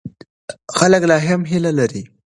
[0.77, 2.03] خلک لا هم هیله لري.